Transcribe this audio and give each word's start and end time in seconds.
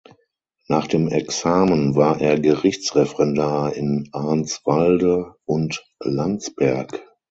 Nach 0.67 0.87
dem 0.87 1.09
Examen 1.09 1.95
war 1.95 2.19
er 2.21 2.39
Gerichtsreferendar 2.39 3.73
in 3.75 4.09
Arnswalde 4.13 5.35
und 5.45 5.85
Landsberg. 5.99 7.05